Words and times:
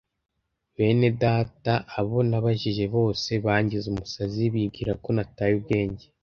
Benedata, 0.75 1.73
abo 1.97 2.17
nabajije 2.29 2.83
bose 2.95 3.31
bangize 3.45 3.85
umusazi 3.89 4.43
bibwira 4.53 4.91
ko 5.03 5.09
nataye 5.15 5.53
ubwenge 5.59 6.05